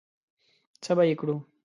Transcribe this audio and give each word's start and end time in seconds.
څه 0.83 0.91
به 0.97 1.03
یې 1.09 1.15
کړو؟ 1.19 1.35